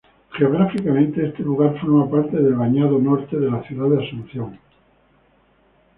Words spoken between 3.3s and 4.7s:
de la ciudad de Asunción.